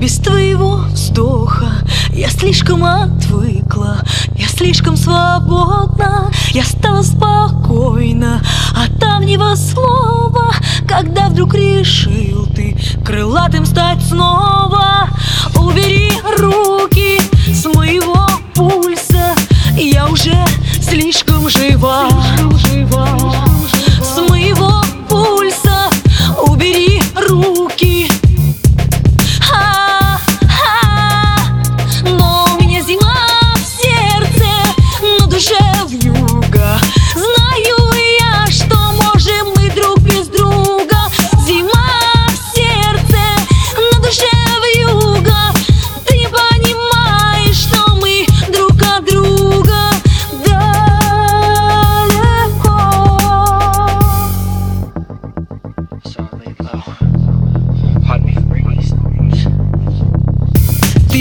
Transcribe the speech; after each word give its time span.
без 0.00 0.16
твоего 0.16 0.76
вздоха 0.92 1.68
Я 2.10 2.30
слишком 2.30 2.84
отвыкла, 2.84 3.98
я 4.34 4.48
слишком 4.48 4.96
свободна 4.96 6.30
Я 6.52 6.64
стала 6.64 7.02
спокойна 7.02 8.40
от 8.74 8.98
давнего 8.98 9.54
слова 9.56 10.54
Когда 10.88 11.28
вдруг 11.28 11.54
решил 11.54 12.46
ты 12.46 12.78
крылатым 13.04 13.66
стать 13.66 14.02
снова 14.02 15.08
Убери 15.54 16.12
руки 16.38 17.20
с 17.52 17.66
моего 17.66 18.26
пульса 18.54 19.34
Я 19.76 20.06
уже 20.06 20.34
слишком 20.80 21.46
жива, 21.50 22.08
слишком 22.08 22.58
жива. 22.58 23.49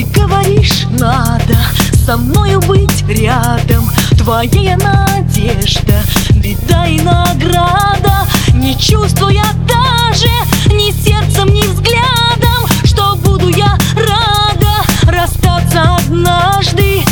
Говоришь, 0.04 0.86
надо 0.98 1.58
со 2.06 2.16
мною 2.18 2.62
быть 2.62 3.04
рядом. 3.08 3.90
Твоя 4.18 4.78
надежда, 4.78 6.02
беда 6.36 6.86
и 6.86 7.00
награда 7.02 8.28
Не 8.54 8.78
чувствуя 8.78 9.46
даже 9.68 10.30
ни 10.74 10.92
сердцем, 10.92 11.54
ни 11.54 11.62
взглядом 11.64 12.68
Что 12.84 13.16
буду 13.16 13.50
я 13.50 13.78
рада. 13.96 14.84
Расстаться 15.04 15.96
однажды 15.98 17.04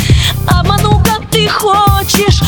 Обману, 0.46 1.02
как 1.04 1.28
ты 1.30 1.48
хочешь, 1.48 2.40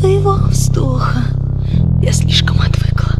Твоего 0.00 0.32
вздоха. 0.48 1.24
Я 2.00 2.14
слишком 2.14 2.58
отвыкла, 2.58 3.12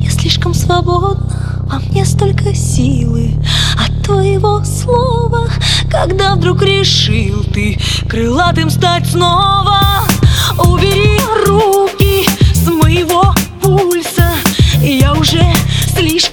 я 0.00 0.10
слишком 0.10 0.54
свободна. 0.54 1.64
Во 1.64 1.80
мне 1.80 2.04
столько 2.04 2.54
силы. 2.54 3.32
А 3.76 3.86
От 3.86 4.04
твоего 4.04 4.62
слова 4.62 5.48
Когда 5.90 6.36
вдруг 6.36 6.62
решил 6.62 7.42
ты 7.42 7.80
крылатым 8.08 8.70
стать 8.70 9.08
снова 9.08 9.80
Убери 10.58 11.20
руки 11.46 12.28
с 12.54 12.68
моего 12.68 13.34
пульса. 13.60 14.28
Я 14.80 15.14
уже 15.14 15.44
слишком 15.96 16.31